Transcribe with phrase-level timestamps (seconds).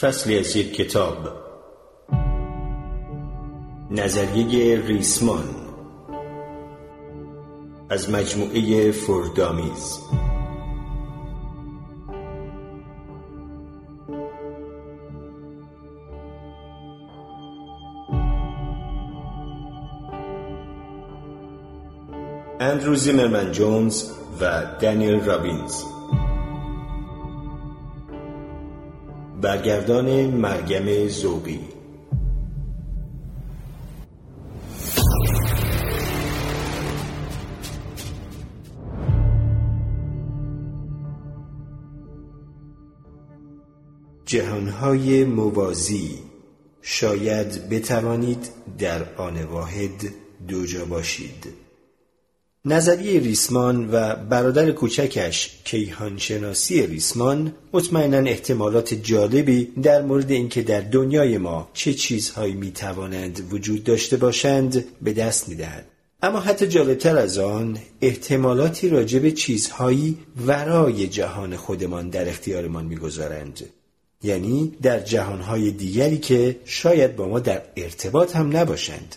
[0.00, 1.16] فصلی از یک کتاب.
[3.90, 5.44] نظریه ریسمان.
[7.90, 9.98] از مجموعه فردامیز.
[22.60, 24.10] اندرو زیمرمن جونز
[24.40, 25.99] و دانیل رابینز.
[29.40, 31.60] برگردان مرگم زوبی.
[44.24, 46.18] جهانهای موازی
[46.82, 48.48] شاید بتوانید
[48.78, 50.14] در آن واحد
[50.48, 51.69] دوجا باشید.
[52.64, 61.38] نظریه ریسمان و برادر کوچکش کیهانشناسی ریسمان مطمئنا احتمالات جالبی در مورد اینکه در دنیای
[61.38, 65.86] ما چه چیزهایی می توانند وجود داشته باشند به دست می دهد.
[66.22, 73.60] اما حتی جالبتر از آن احتمالاتی راجع به چیزهایی ورای جهان خودمان در اختیارمان می‌گذارند
[74.22, 79.16] یعنی در جهانهای دیگری که شاید با ما در ارتباط هم نباشند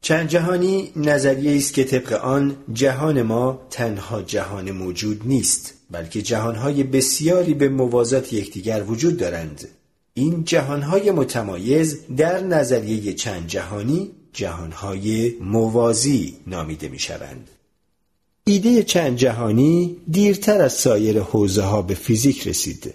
[0.00, 6.82] چند جهانی نظریه است که طبق آن جهان ما تنها جهان موجود نیست بلکه جهانهای
[6.82, 9.68] بسیاری به موازات یکدیگر وجود دارند
[10.14, 17.50] این جهانهای متمایز در نظریه چند جهانی جهانهای موازی نامیده می شوند.
[18.44, 22.94] ایده چند جهانی دیرتر از سایر حوزه ها به فیزیک رسید.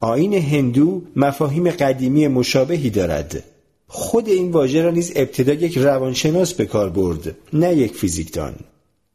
[0.00, 3.44] آین هندو مفاهیم قدیمی مشابهی دارد
[3.88, 8.54] خود این واژه را نیز ابتدا یک روانشناس به کار برد نه یک فیزیکدان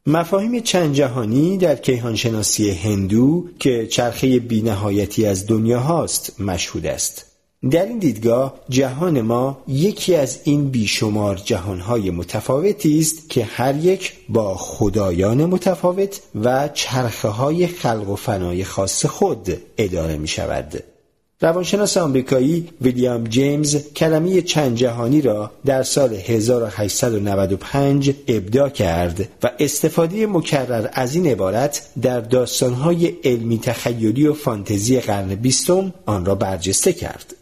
[0.06, 7.26] مفاهیم چند جهانی در کیهانشناسی هندو که چرخه بینهایتی از دنیا هاست مشهود است
[7.70, 14.12] در این دیدگاه جهان ما یکی از این بیشمار جهانهای متفاوتی است که هر یک
[14.28, 20.93] با خدایان متفاوت و چرخه های خلق و فنای خاص خود اداره می شود.
[21.40, 30.26] روانشناس آمریکایی ویلیام جیمز کلمه چند جهانی را در سال 1895 ابداع کرد و استفاده
[30.26, 36.92] مکرر از این عبارت در داستانهای علمی تخیلی و فانتزی قرن بیستم آن را برجسته
[36.92, 37.34] کرد.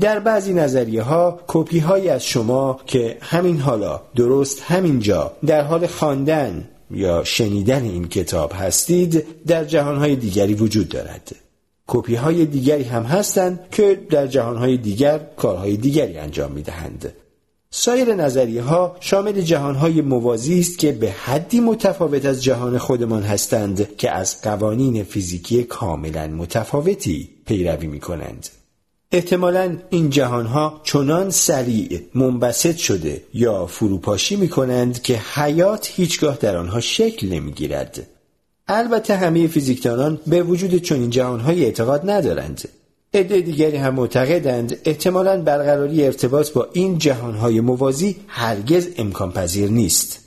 [0.00, 5.86] در بعضی نظریه ها کپی های از شما که همین حالا درست همینجا در حال
[5.86, 11.43] خواندن یا شنیدن این کتاب هستید در جهانهای دیگری وجود دارد.
[11.86, 17.12] کپی های دیگری هم هستند که در جهان های دیگر کارهای دیگری انجام می دهند.
[17.70, 23.22] سایر نظریه ها شامل جهان های موازی است که به حدی متفاوت از جهان خودمان
[23.22, 28.48] هستند که از قوانین فیزیکی کاملا متفاوتی پیروی می کنند.
[29.12, 36.36] احتمالا این جهان ها چنان سریع منبسط شده یا فروپاشی می کنند که حیات هیچگاه
[36.36, 38.06] در آنها شکل نمی گیرد.
[38.68, 42.68] البته همه فیزیکدانان به وجود چنین جهانهایی اعتقاد ندارند.
[43.14, 50.20] عده دیگری هم معتقدند احتمالا برقراری ارتباط با این جهانهای موازی هرگز امکان پذیر نیست.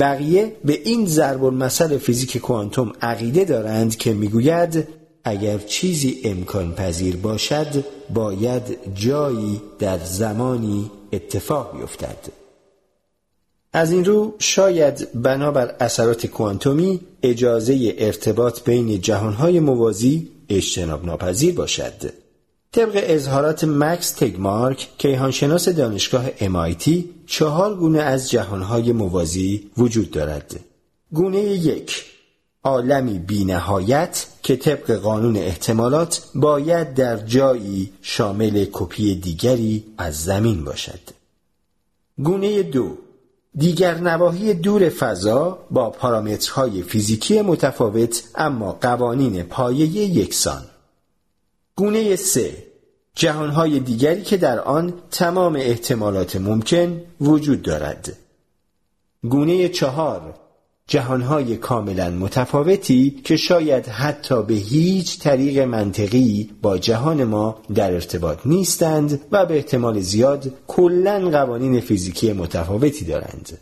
[0.00, 4.88] بقیه به این ضرب المثل فیزیک کوانتوم عقیده دارند که می‌گوید
[5.24, 7.84] اگر چیزی امکان پذیر باشد
[8.14, 8.62] باید
[8.94, 12.41] جایی در زمانی اتفاق بیفتد.
[13.72, 22.12] از این رو شاید بنابر اثرات کوانتومی اجازه ارتباط بین جهانهای موازی اجتناب ناپذیر باشد.
[22.72, 26.90] طبق اظهارات مکس تگمارک کیهانشناس دانشگاه MIT
[27.26, 30.60] چهار گونه از جهانهای موازی وجود دارد.
[31.12, 32.04] گونه یک
[32.64, 41.00] عالمی بینهایت که طبق قانون احتمالات باید در جایی شامل کپی دیگری از زمین باشد.
[42.18, 42.96] گونه دو
[43.56, 50.62] دیگر نواحی دور فضا با پارامترهای فیزیکی متفاوت اما قوانین پایه یکسان.
[51.76, 52.66] گونه سه
[53.14, 58.16] جهانهای دیگری که در آن تمام احتمالات ممکن وجود دارد.
[59.22, 60.34] گونه چهار
[60.92, 68.38] جهانهای کاملا متفاوتی که شاید حتی به هیچ طریق منطقی با جهان ما در ارتباط
[68.44, 73.58] نیستند و به احتمال زیاد کلا قوانین فیزیکی متفاوتی دارند.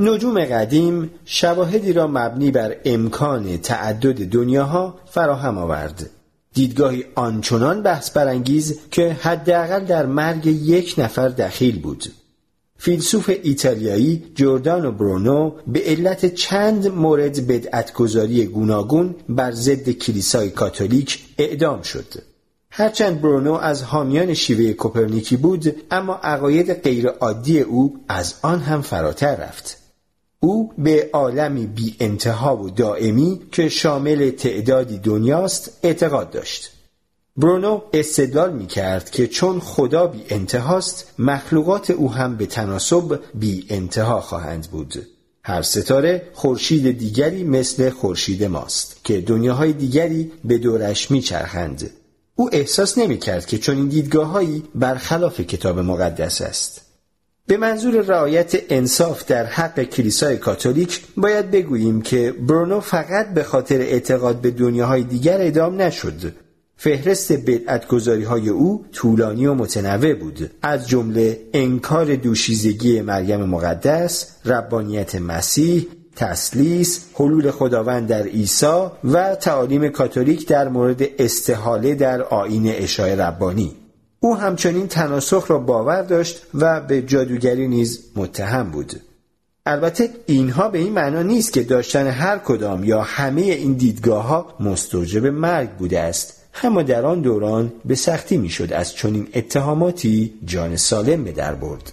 [0.00, 6.10] نجوم قدیم شواهدی را مبنی بر امکان تعدد دنیاها فراهم آورد.
[6.54, 12.04] دیدگاهی آنچنان بحث برانگیز که حداقل در مرگ یک نفر دخیل بود.
[12.76, 21.82] فیلسوف ایتالیایی جوردانو برونو به علت چند مورد بدعتگذاری گوناگون بر ضد کلیسای کاتولیک اعدام
[21.82, 22.14] شد.
[22.70, 29.36] هرچند برونو از حامیان شیوه کوپرنیکی بود اما عقاید غیرعادی او از آن هم فراتر
[29.36, 29.79] رفت.
[30.42, 36.70] او به عالمی بی انتها و دائمی که شامل تعدادی دنیاست اعتقاد داشت.
[37.36, 43.66] برونو استدلال می کرد که چون خدا بی انتهاست مخلوقات او هم به تناسب بی
[43.68, 45.06] انتها خواهند بود.
[45.44, 51.90] هر ستاره خورشید دیگری مثل خورشید ماست که دنیاهای دیگری به دورش میچرخند.
[52.36, 56.89] او احساس نمی کرد که چون این دیدگاههایی برخلاف کتاب مقدس است.
[57.50, 63.80] به منظور رعایت انصاف در حق کلیسای کاتولیک باید بگوییم که برونو فقط به خاطر
[63.80, 66.32] اعتقاد به دنیاهای دیگر ادام نشد.
[66.76, 70.50] فهرست بدعتگذاری های او طولانی و متنوع بود.
[70.62, 75.86] از جمله انکار دوشیزگی مریم مقدس ربانیت مسیح
[76.16, 83.76] تسلیس حلول خداوند در عیسی و تعالیم کاتولیک در مورد استحاله در آین اشای ربانی.
[84.20, 89.00] او همچنین تناسخ را باور داشت و به جادوگری نیز متهم بود.
[89.66, 94.54] البته اینها به این معنا نیست که داشتن هر کدام یا همه این دیدگاه ها
[94.60, 96.36] مستوجب مرگ بوده است.
[96.62, 101.92] اما در آن دوران به سختی می‌شد از چنین اتهاماتی جان سالم به در برد.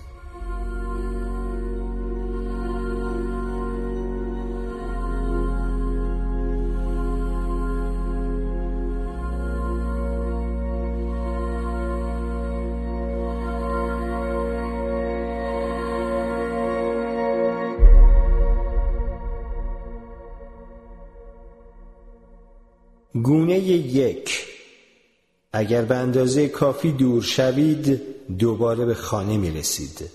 [23.27, 24.45] گونه یک
[25.53, 28.01] اگر به اندازه کافی دور شوید
[28.39, 30.09] دوباره به خانه می رسید.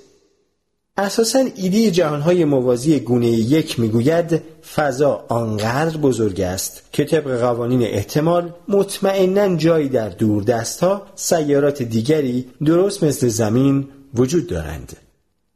[0.97, 4.43] اساسا ایده جهانهای موازی گونه یک می‌گوید
[4.75, 12.47] فضا آنقدر بزرگ است که طبق قوانین احتمال مطمئنا جایی در دور دستها سیارات دیگری
[12.65, 14.97] درست مثل زمین وجود دارند.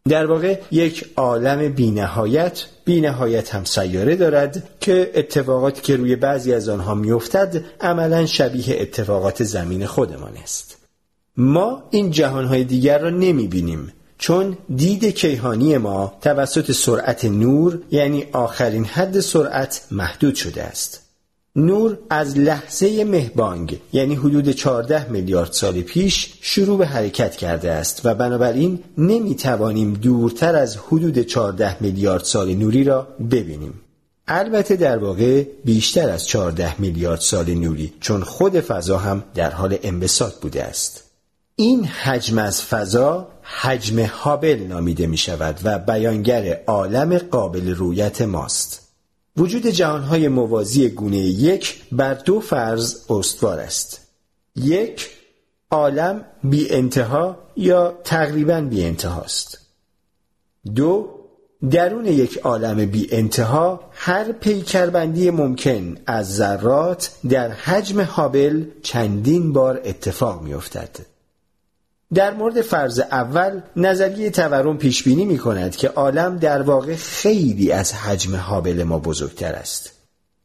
[0.08, 6.68] در واقع یک عالم بینهایت بینهایت هم سیاره دارد که اتفاقاتی که روی بعضی از
[6.68, 10.76] آنها میافتد عملا شبیه اتفاقات زمین خودمان است.
[11.36, 18.26] ما این جهانهای دیگر را نمی بینیم چون دید کیهانی ما توسط سرعت نور یعنی
[18.32, 21.05] آخرین حد سرعت محدود شده است.
[21.56, 28.00] نور از لحظه مهبانگ یعنی حدود 14 میلیارد سال پیش شروع به حرکت کرده است
[28.04, 33.74] و بنابراین نمی توانیم دورتر از حدود 14 میلیارد سال نوری را ببینیم.
[34.28, 39.78] البته در واقع بیشتر از 14 میلیارد سال نوری چون خود فضا هم در حال
[39.82, 41.04] انبساط بوده است.
[41.56, 48.85] این حجم از فضا حجم هابل نامیده می شود و بیانگر عالم قابل رویت ماست.
[49.36, 54.00] وجود جهانهای موازی گونه یک بر دو فرض استوار است
[54.56, 55.10] یک
[55.70, 59.58] عالم بی انتها یا تقریبا بی انتهاست
[60.74, 61.16] دو
[61.70, 69.80] درون یک عالم بی انتها هر پیکربندی ممکن از ذرات در حجم حابل چندین بار
[69.84, 71.15] اتفاق می افتد.
[72.14, 77.72] در مورد فرض اول نظریه تورم پیش بینی می کند که عالم در واقع خیلی
[77.72, 79.92] از حجم حابل ما بزرگتر است.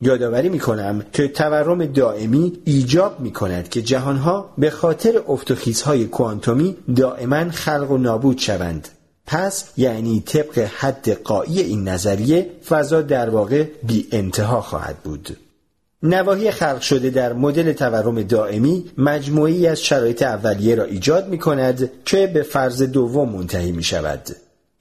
[0.02, 6.78] یادآوری می کنم که تورم دائمی ایجاب می کند که جهانها به خاطر افتخیزهای کوانتومی
[6.96, 8.88] دائما خلق و نابود شوند.
[9.26, 15.38] پس یعنی طبق حد قایی این نظریه فضا در واقع بی انتها خواهد بود.
[16.04, 21.92] نواحی خلق شده در مدل تورم دائمی مجموعی از شرایط اولیه را ایجاد می کند
[22.06, 24.22] که به فرض دوم منتهی می شود.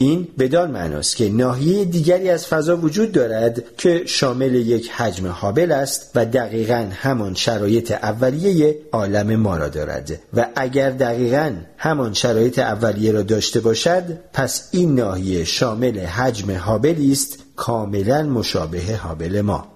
[0.03, 5.73] این بدان معناست که ناحیه دیگری از فضا وجود دارد که شامل یک حجم حابل
[5.73, 12.59] است و دقیقا همان شرایط اولیه عالم ما را دارد و اگر دقیقا همان شرایط
[12.59, 19.70] اولیه را داشته باشد پس این ناحیه شامل حجم حابلی است کاملا مشابه حابل ما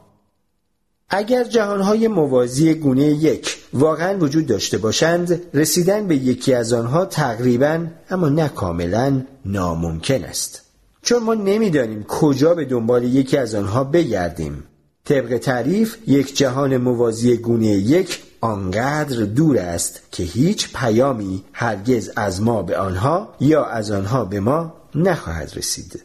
[1.10, 7.86] اگر جهانهای موازی گونه یک واقعا وجود داشته باشند رسیدن به یکی از آنها تقریبا
[8.10, 10.62] اما نه کاملا ناممکن است.
[11.02, 14.64] چون ما نمی‌دانیم کجا به دنبال یکی از آنها بگردیم.
[15.04, 22.42] طبق تعریف یک جهان موازی گونه یک آنقدر دور است که هیچ پیامی هرگز از
[22.42, 26.02] ما به آنها یا از آنها به ما نخواهد رسید.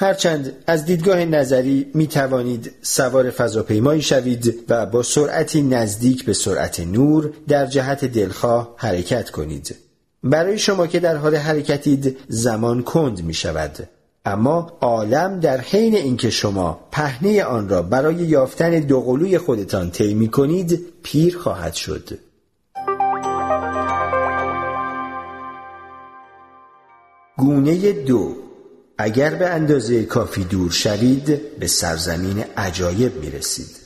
[0.00, 6.80] هرچند از دیدگاه نظری می توانید سوار فضاپیمایی شوید و با سرعتی نزدیک به سرعت
[6.80, 9.76] نور در جهت دلخواه حرکت کنید.
[10.24, 13.88] برای شما که در حال حرکتید زمان کند می شود.
[14.24, 20.28] اما عالم در حین اینکه شما پهنه آن را برای یافتن دوقلوی خودتان طی می
[20.28, 22.18] کنید پیر خواهد شد.
[27.36, 28.49] گونه دو
[29.02, 33.80] اگر به اندازه کافی دور شوید به سرزمین عجایب می رسید.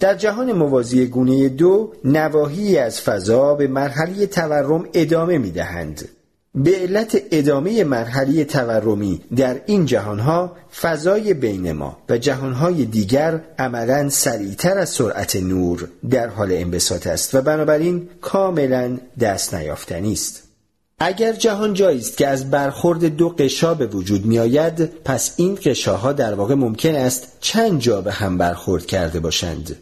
[0.00, 6.08] در جهان موازی گونه دو نواحی از فضا به مرحله تورم ادامه می دهند.
[6.54, 14.08] به علت ادامه مرحله تورمی در این جهانها فضای بین ما و جهانهای دیگر عملا
[14.08, 20.49] سریعتر از سرعت نور در حال انبساط است و بنابراین کاملا دست نیافتنی است.
[21.02, 25.58] اگر جهان جایی است که از برخورد دو قشا به وجود می آید پس این
[25.64, 29.76] قشاها در واقع ممکن است چند جا به هم برخورد کرده باشند.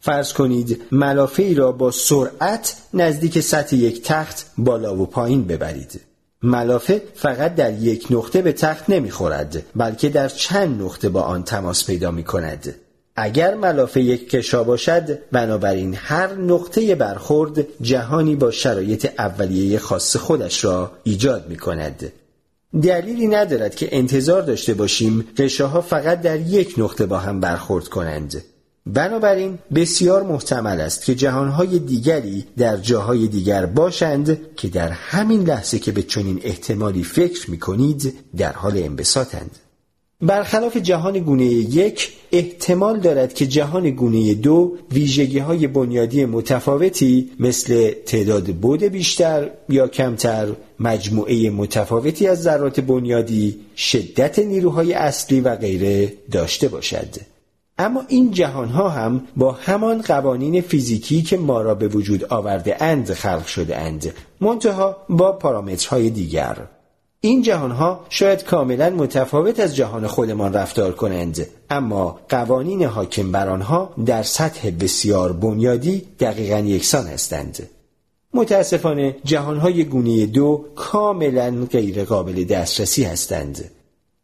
[0.00, 6.00] فرض کنید ملافه را با سرعت نزدیک سطح یک تخت بالا و پایین ببرید.
[6.42, 11.86] ملافه فقط در یک نقطه به تخت نمی‌خورد بلکه در چند نقطه با آن تماس
[11.86, 12.74] پیدا می کند
[13.16, 20.64] اگر ملافه یک کشا باشد بنابراین هر نقطه برخورد جهانی با شرایط اولیه خاص خودش
[20.64, 22.12] را ایجاد می کند.
[22.82, 28.42] دلیلی ندارد که انتظار داشته باشیم قشاها فقط در یک نقطه با هم برخورد کنند.
[28.86, 35.78] بنابراین بسیار محتمل است که جهانهای دیگری در جاهای دیگر باشند که در همین لحظه
[35.78, 39.50] که به چنین احتمالی فکر می کنید در حال انبساطند.
[40.22, 47.90] برخلاف جهان گونه یک احتمال دارد که جهان گونه دو ویژگی های بنیادی متفاوتی مثل
[47.90, 50.48] تعداد بود بیشتر یا کمتر
[50.80, 57.08] مجموعه متفاوتی از ذرات بنیادی شدت نیروهای اصلی و غیره داشته باشد.
[57.78, 62.82] اما این جهان ها هم با همان قوانین فیزیکی که ما را به وجود آورده
[62.82, 66.56] اند خلق شده اند منتها با پارامترهای دیگر.
[67.24, 73.94] این جهانها شاید کاملا متفاوت از جهان خودمان رفتار کنند اما قوانین حاکم بر آنها
[74.06, 77.68] در سطح بسیار بنیادی دقیقا یکسان هستند.
[78.34, 83.70] متاسفانه جهانهای گونه دو کاملا غیر قابل دسترسی هستند.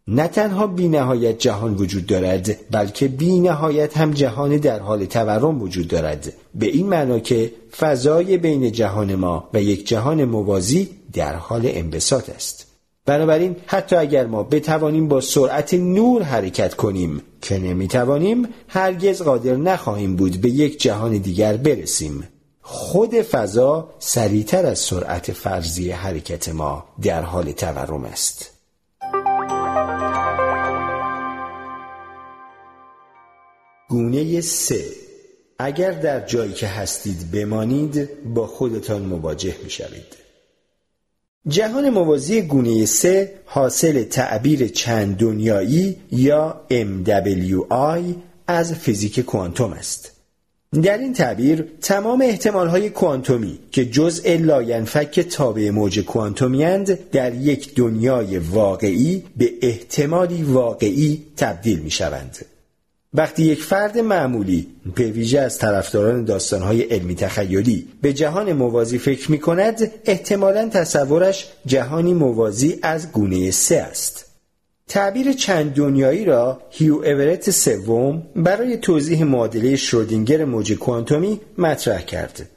[0.09, 5.62] نه تنها بی نهایت جهان وجود دارد بلکه بی نهایت هم جهان در حال تورم
[5.62, 6.33] وجود دارد.
[6.55, 12.31] به این معنا که فضای بین جهان ما و یک جهان موازی در حال انبساط
[12.31, 12.68] است.
[13.09, 20.17] بنابراین حتی اگر ما بتوانیم با سرعت نور حرکت کنیم که نمی‌توانیم هرگز قادر نخواهیم
[20.17, 22.29] بود به یک جهان دیگر برسیم.
[22.62, 28.50] خود فضا سریعتر از سرعت فرضی حرکت ما در حال تورم است.
[33.88, 34.85] گونه سه.
[35.59, 40.27] اگر در جایی که هستید بمانید با خودتان مواجه می شوید.
[41.47, 48.02] جهان موازی گونه سه حاصل تعبیر چند دنیایی یا MWI
[48.47, 50.12] از فیزیک کوانتوم است.
[50.83, 56.64] در این تعبیر تمام احتمالهای کوانتومی که جزء لاینفک تابع موج کوانتومی
[57.12, 62.38] در یک دنیای واقعی به احتمالی واقعی تبدیل می شوند.
[63.15, 69.38] وقتی یک فرد معمولی یا از طرفداران داستانهای علمی تخیلی به جهان موازی فکر می
[69.38, 74.25] کند احتمالا تصورش جهانی موازی از گونه سه است.
[74.88, 82.49] تعبیر چند دنیایی را هیو اورت سوم برای توضیح معادله شرودینگر موج کوانتومی مطرح کرد.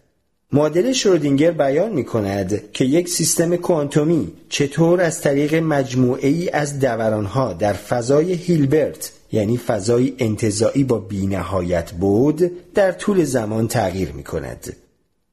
[0.53, 6.79] معادله شرودینگر بیان می کند که یک سیستم کوانتومی چطور از طریق مجموعه ای از
[6.79, 14.23] دورانها در فضای هیلبرت یعنی فضای انتظاعی با بینهایت بود در طول زمان تغییر می
[14.23, 14.75] کند.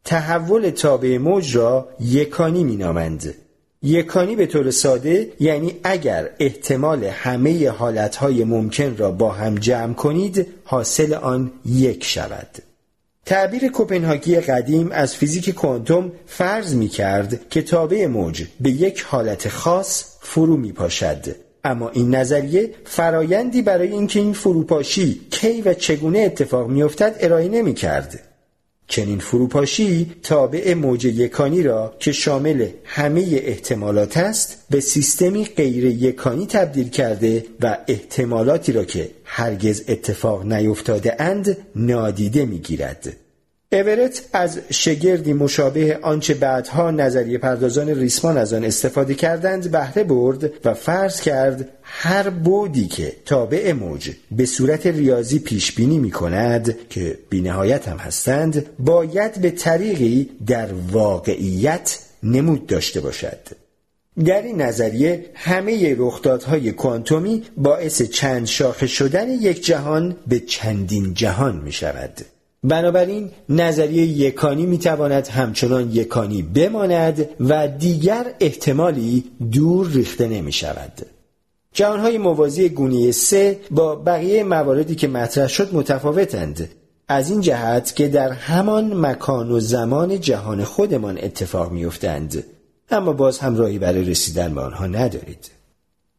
[0.04, 3.34] تحول تابع موج را یکانی می نامند.
[3.82, 10.46] یکانی به طور ساده یعنی اگر احتمال همه حالتهای ممکن را با هم جمع کنید
[10.64, 12.48] حاصل آن یک شود.
[13.26, 19.48] تعبیر کوپنهاگی قدیم از فیزیک کوانتوم فرض می کرد که تابع موج به یک حالت
[19.48, 26.18] خاص فرو می پاشد اما این نظریه فرایندی برای اینکه این فروپاشی کی و چگونه
[26.18, 28.20] اتفاق میافتد ارائه نمی کرد.
[28.86, 36.46] چنین فروپاشی تابع موج یکانی را که شامل همه احتمالات است به سیستمی غیر یکانی
[36.46, 43.16] تبدیل کرده و احتمالاتی را که هرگز اتفاق نیفتاده اند نادیده می گیرد.
[43.72, 50.66] اورت از شگردی مشابه آنچه بعدها نظریه پردازان ریسمان از آن استفاده کردند بهره برد
[50.66, 56.88] و فرض کرد هر بودی که تابع موج به صورت ریاضی پیش بینی می کند
[56.88, 63.38] که بینهایت هم هستند باید به طریقی در واقعیت نمود داشته باشد
[64.24, 71.56] در این نظریه همه رخدادهای کوانتومی باعث چند شاخه شدن یک جهان به چندین جهان
[71.56, 72.37] می شود.
[72.64, 80.92] بنابراین نظریه یکانی می تواند همچنان یکانی بماند و دیگر احتمالی دور ریخته نمی شود.
[81.72, 86.68] جهانهای موازی گونه سه با بقیه مواردی که مطرح شد متفاوتند.
[87.08, 92.44] از این جهت که در همان مکان و زمان جهان خودمان اتفاق میافتند.
[92.90, 95.57] اما باز هم راهی برای رسیدن به آنها ندارید.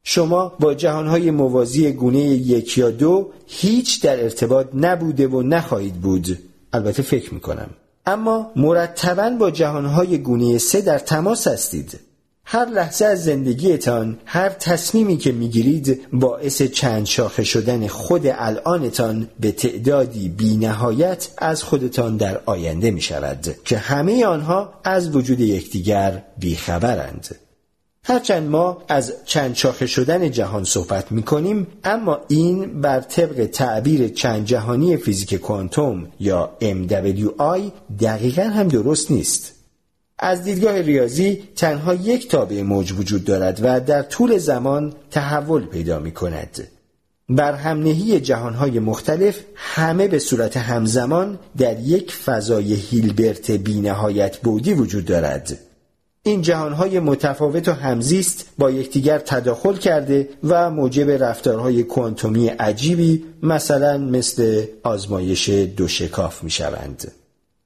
[0.04, 6.40] شما با جهانهای موازی گونه یک یا دو هیچ در ارتباط نبوده و نخواهید بود.
[6.74, 7.70] البته فکر می‌کنم.
[8.06, 12.00] اما مرتبا با جهانهای گونه سه در تماس هستید.
[12.46, 19.52] هر لحظه از زندگیتان هر تصمیمی که می‌گیرید باعث چند شاخه شدن خود الانتان به
[19.52, 23.02] تعدادی بی نهایت از خودتان در آینده می
[23.66, 27.36] که همه آنها از وجود یکدیگر بیخبرند.
[28.04, 34.08] هرچند ما از چند شاخه شدن جهان صحبت می کنیم اما این بر طبق تعبیر
[34.08, 37.62] چند جهانی فیزیک کوانتوم یا MWI
[38.02, 39.56] دقیقا هم درست نیست.
[40.20, 46.00] از دیدگاه ریاضی تنها یک تابع موج وجود دارد و در طول زمان تحول پیدا
[46.00, 46.68] می کند.
[47.30, 55.06] بر همنهی جهانهای مختلف همه به صورت همزمان در یک فضای هیلبرت بینهایت بودی وجود
[55.06, 55.69] دارد.
[56.24, 63.98] این جهانهای متفاوت و همزیست با یکدیگر تداخل کرده و موجب رفتارهای کوانتومی عجیبی مثلا
[63.98, 67.12] مثل آزمایش دو شکاف می شوند.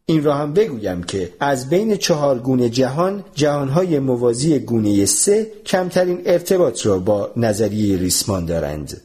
[0.06, 6.22] این را هم بگویم که از بین چهار گونه جهان جهانهای موازی گونه سه کمترین
[6.26, 9.02] ارتباط را با نظریه ریسمان دارند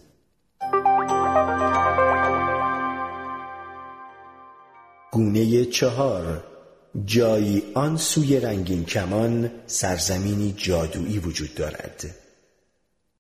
[5.12, 6.47] گونه چهار
[7.07, 12.14] جایی آن سوی رنگین کمان سرزمینی جادویی وجود دارد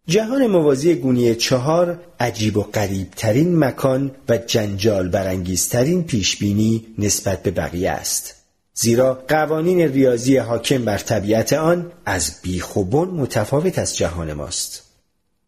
[0.08, 7.50] جهان موازی گونی چهار عجیب و قریب ترین مکان و جنجال برانگیزترین پیشبینی نسبت به
[7.50, 8.34] بقیه است.
[8.74, 14.87] زیرا قوانین ریاضی حاکم بر طبیعت آن از بیخوبون متفاوت از جهان ماست.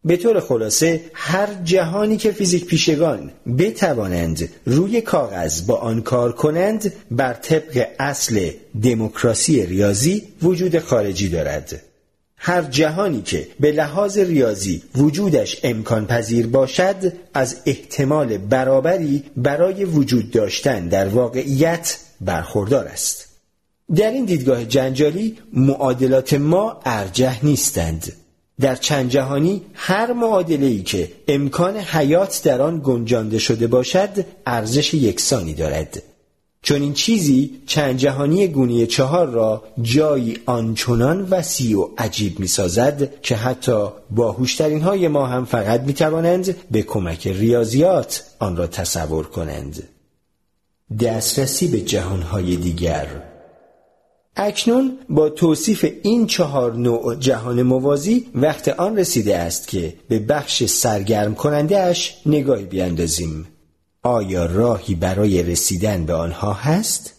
[0.05, 6.93] به طور خلاصه هر جهانی که فیزیک پیشگان بتوانند روی کاغذ با آن کار کنند
[7.11, 8.49] بر طبق اصل
[8.83, 11.81] دموکراسی ریاضی وجود خارجی دارد.
[12.35, 20.31] هر جهانی که به لحاظ ریاضی وجودش امکان پذیر باشد از احتمال برابری برای وجود
[20.31, 23.27] داشتن در واقعیت برخوردار است.
[23.95, 28.13] در این دیدگاه جنجالی معادلات ما ارجح نیستند.
[28.61, 34.93] در چند جهانی هر معادله ای که امکان حیات در آن گنجانده شده باشد ارزش
[34.93, 36.03] یکسانی دارد
[36.63, 43.21] چون این چیزی چند جهانی گونی چهار را جایی آنچنان وسیع و عجیب می سازد
[43.21, 49.25] که حتی باهوشترین های ما هم فقط می توانند به کمک ریاضیات آن را تصور
[49.27, 49.83] کنند.
[50.99, 53.07] دسترسی به جهانهای دیگر
[54.35, 60.63] اکنون با توصیف این چهار نوع جهان موازی وقت آن رسیده است که به بخش
[60.63, 63.47] سرگرم کننده اش نگاهی بیاندازیم.
[64.03, 67.13] آیا راهی برای رسیدن به آنها هست؟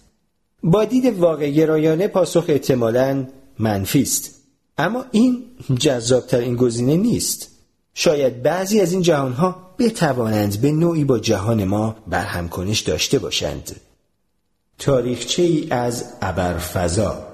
[0.63, 3.27] با دید واقع گرایانه پاسخ احتمالا
[3.59, 4.31] منفی است
[4.79, 5.45] اما این
[5.79, 7.49] جذابترین گزینه نیست
[7.95, 13.77] شاید بعضی از این جهانها بتوانند به نوعی با جهان ما برهمکنش داشته باشند
[14.79, 17.33] تاریخچه ای از ابرفضا.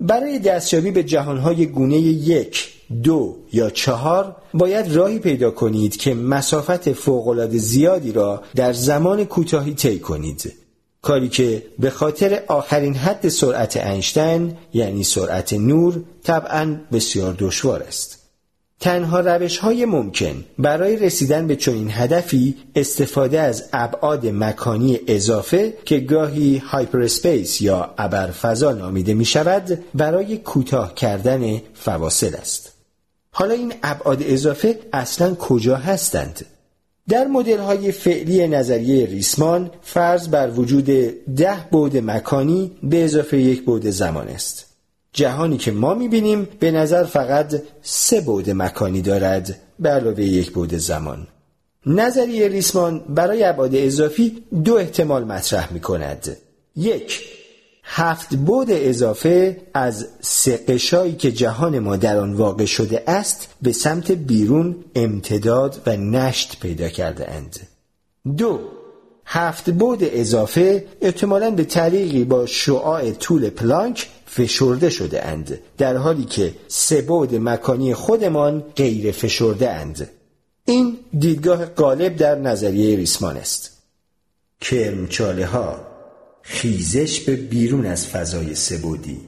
[0.00, 2.72] برای دستیابی به جهانهای گونه یک
[3.02, 9.74] دو یا چهار باید راهی پیدا کنید که مسافت فوقالعاده زیادی را در زمان کوتاهی
[9.74, 10.52] طی کنید.
[11.02, 18.25] کاری که به خاطر آخرین حد سرعت اینشتین یعنی سرعت نور طبعا بسیار دشوار است.
[18.80, 25.98] تنها روش های ممکن برای رسیدن به چنین هدفی استفاده از ابعاد مکانی اضافه که
[25.98, 32.72] گاهی hyperspace یا ابرفضا نامیده می شود برای کوتاه کردن فواصل است.
[33.30, 36.46] حالا این ابعاد اضافه اصلا کجا هستند؟
[37.08, 40.84] در مدل های فعلی نظریه ریسمان فرض بر وجود
[41.36, 44.65] ده بعد مکانی به اضافه یک بعد زمان است.
[45.16, 50.76] جهانی که ما می‌بینیم به نظر فقط سه بعد مکانی دارد به علاوه یک بعد
[50.76, 51.26] زمان.
[51.86, 56.36] نظریه ریسمان برای ابعاد اضافی دو احتمال مطرح می کند.
[56.76, 57.24] یک
[57.84, 63.72] هفت بود اضافه از سه قشایی که جهان ما در آن واقع شده است به
[63.72, 67.60] سمت بیرون امتداد و نشت پیدا کرده اند.
[68.36, 68.60] دو
[69.26, 76.24] هفت بود اضافه احتمالا به طریقی با شعاع طول پلانک فشرده شده اند در حالی
[76.24, 80.10] که سه بود مکانی خودمان غیر فشرده اند.
[80.64, 83.70] این دیدگاه غالب در نظریه ریسمان است.
[84.60, 85.80] کرمچاله ها
[86.42, 89.20] خیزش به بیرون از فضای سبودی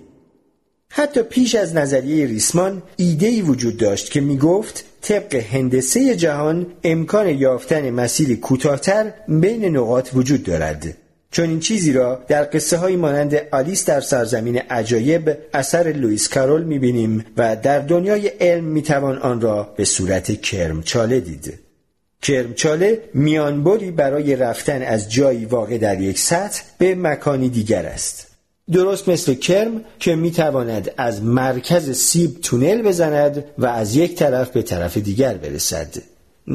[0.89, 7.29] حتی پیش از نظریه ریسمان ایدهی وجود داشت که می گفت طبق هندسه جهان امکان
[7.29, 10.97] یافتن مسیری کوتاهتر بین نقاط وجود دارد.
[11.31, 16.65] چون این چیزی را در قصه های مانند آلیس در سرزمین عجایب اثر لوئیس کارول
[16.65, 21.59] می‌بینیم و در دنیای علم می‌توان آن را به صورت کرمچاله دید.
[22.23, 28.27] کرمچاله میانبری برای رفتن از جایی واقع در یک سطح به مکانی دیگر است.
[28.73, 34.63] درست مثل کرم که می‌تواند از مرکز سیب تونل بزند و از یک طرف به
[34.63, 35.95] طرف دیگر برسد.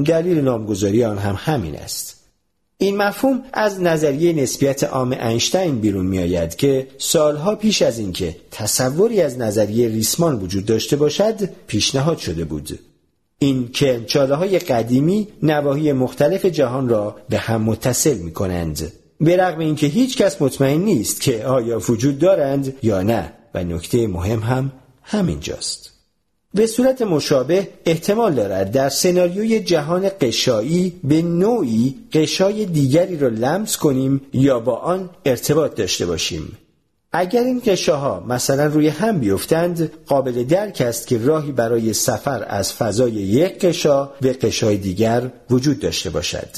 [0.05, 2.22] دلیل نامگذاری آن هم همین است.
[2.77, 8.35] این مفهوم از نظریه نسبیت عام اینشتین بیرون می آید که سالها پیش از اینکه
[8.51, 12.79] تصوری از نظریه ریسمان وجود داشته باشد پیشنهاد شده بود.
[13.39, 18.91] این کرمچاله های قدیمی نواحی مختلف جهان را به هم متصل می کنند.
[19.19, 24.07] به رغم اینکه هیچ کس مطمئن نیست که آیا وجود دارند یا نه و نکته
[24.07, 24.71] مهم هم
[25.03, 25.92] همینجاست.
[26.53, 33.77] به صورت مشابه احتمال دارد در سناریوی جهان قشایی به نوعی قشای دیگری را لمس
[33.77, 36.57] کنیم یا با آن ارتباط داشته باشیم.
[37.11, 42.73] اگر این قشاها مثلا روی هم بیفتند قابل درک است که راهی برای سفر از
[42.73, 46.49] فضای یک قشا به قشای دیگر وجود داشته باشد.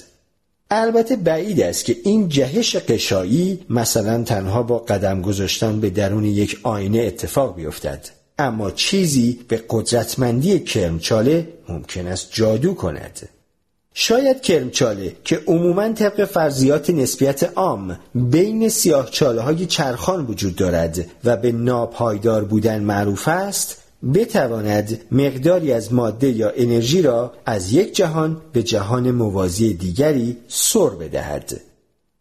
[0.72, 6.60] البته بعید است که این جهش قشایی مثلا تنها با قدم گذاشتن به درون یک
[6.64, 8.25] آینه اتفاق بیفتد.
[8.40, 13.30] اما چیزی به قدرتمندی کرمچاله ممکن است جادو کند.
[13.98, 21.06] شاید کرمچاله که عموما طبق فرضیات نسبیت عام بین سیاه چاله های چرخان وجود دارد
[21.24, 23.78] و به ناپایدار بودن معروف است
[24.14, 30.90] بتواند مقداری از ماده یا انرژی را از یک جهان به جهان موازی دیگری سر
[30.90, 31.62] بدهد.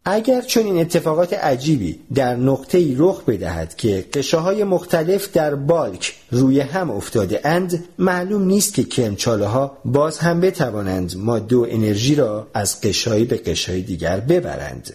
[0.07, 6.59] اگر چون این اتفاقات عجیبی در نقطه رخ بدهد که قشاهای مختلف در بالک روی
[6.59, 12.47] هم افتاده اند معلوم نیست که کرمچاله ها باز هم بتوانند ماده و انرژی را
[12.53, 14.93] از قشایی به قشای دیگر ببرند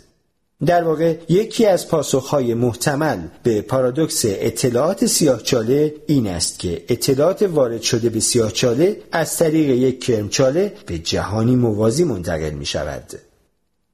[0.67, 7.83] در واقع یکی از پاسخهای محتمل به پارادوکس اطلاعات سیاهچاله این است که اطلاعات وارد
[7.83, 13.30] شده به سیاهچاله از طریق یک کرمچاله به جهانی موازی منتقل می شود.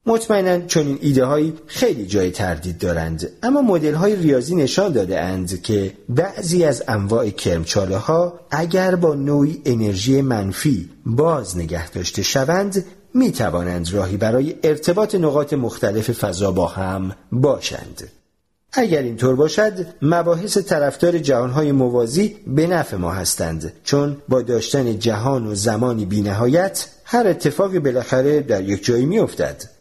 [0.07, 3.29] مطمئنا چون این ایده هایی خیلی جای تردید دارند.
[3.43, 9.15] اما مدل های ریاضی نشان داده اند که بعضی از انواع کرمچاله ها اگر با
[9.15, 16.51] نوعی انرژی منفی باز نگه داشته شوند می توانند راهی برای ارتباط نقاط مختلف فضا
[16.51, 18.03] با هم باشند.
[18.73, 25.47] اگر اینطور باشد مباحث طرفدار جهانهای موازی به نفع ما هستند چون با داشتن جهان
[25.47, 29.76] و زمانی بینهایت هر اتفاقی بالاخره در یک جایی میافتد.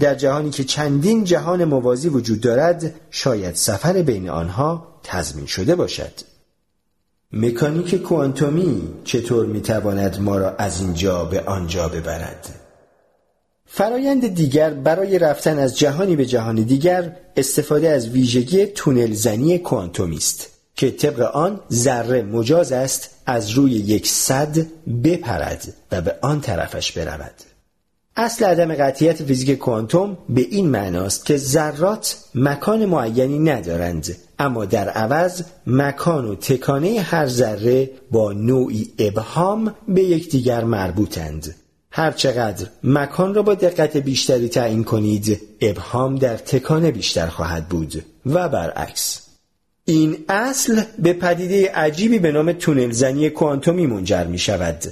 [0.00, 6.12] در جهانی که چندین جهان موازی وجود دارد شاید سفر بین آنها تضمین شده باشد.
[7.32, 12.48] مکانیک کوانتومی چطور می‌تواند ما را از اینجا به آنجا ببرد؟
[13.66, 20.16] فرایند دیگر برای رفتن از جهانی به جهان دیگر استفاده از ویژگی تونل زنی کوانتومی
[20.16, 24.56] است که طبق آن ذره مجاز است از روی یک صد
[25.04, 27.55] بپرد و به آن طرفش برود.
[28.16, 34.88] اصل عدم قطعیت فیزیک کوانتوم به این معناست که ذرات مکان معینی ندارند اما در
[34.88, 41.54] عوض مکان و تکانه هر ذره با نوعی ابهام به یکدیگر مربوطند.
[41.90, 48.04] هرچقدر مکان را با دقت بیشتری تعیین کنید ابهام در تکانه بیشتر خواهد بود.
[48.26, 49.22] و برعکس.
[49.84, 54.84] این اصل به پدیده عجیبی به نام تونل زنی کوانتومی منجر می شود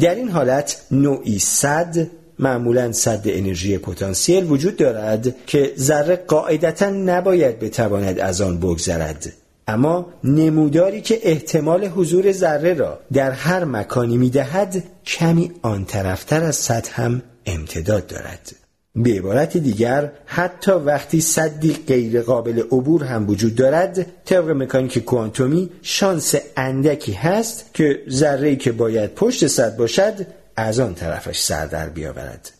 [0.00, 2.06] در این حالت نوعی صد
[2.38, 9.32] معمولا صد انرژی پتانسیل وجود دارد که ذره قاعدتا نباید بتواند از آن بگذرد.
[9.68, 16.56] اما نموداری که احتمال حضور ذره را در هر مکانی می‌دهد کمی آن طرفتر از
[16.56, 18.52] صد هم امتداد دارد.
[18.96, 25.70] به عبارت دیگر حتی وقتی صدی غیر قابل عبور هم وجود دارد طبق مکانیک کوانتومی
[25.82, 31.88] شانس اندکی هست که ذره که باید پشت صد باشد از آن طرفش سر در
[31.88, 32.50] بیاورد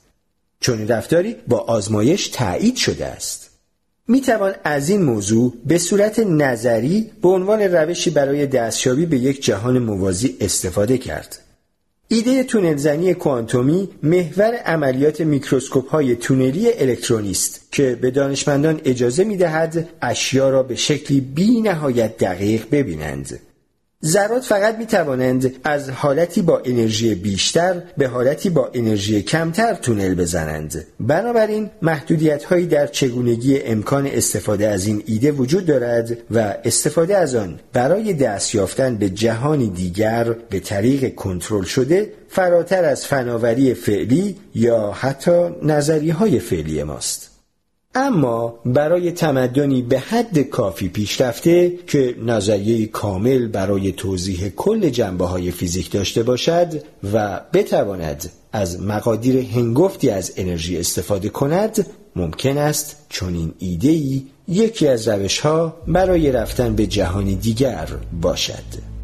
[0.61, 3.51] چون این رفتاری با آزمایش تایید شده است
[4.09, 9.45] می توان از این موضوع به صورت نظری به عنوان روشی برای دستیابی به یک
[9.45, 11.39] جهان موازی استفاده کرد.
[12.09, 19.37] ایده تونلزنی کوانتومی محور عملیات میکروسکوپ های تونلی الکترونی است که به دانشمندان اجازه می
[19.37, 23.41] دهد اشیا را به شکلی بی نهایت دقیق ببینند.
[24.07, 30.15] ذرات فقط می توانند از حالتی با انرژی بیشتر به حالتی با انرژی کمتر تونل
[30.15, 30.87] بزنند.
[31.01, 37.35] بنابراین محدودیت هایی در چگونگی امکان استفاده از این ایده وجود دارد و استفاده از
[37.35, 44.37] آن برای دست یافتن به جهانی دیگر به طریق کنترل شده فراتر از فناوری فعلی
[44.55, 47.36] یا حتی نظریه های فعلی ماست.
[47.97, 55.51] اما برای تمدنی به حد کافی پیشرفته که نظریه کامل برای توضیح کل جنبه های
[55.51, 56.83] فیزیک داشته باشد
[57.13, 65.09] و بتواند از مقادیر هنگفتی از انرژی استفاده کند ممکن است چنین ایده‌ای یکی از
[65.09, 67.89] روشها برای رفتن به جهانی دیگر
[68.23, 68.96] باشد.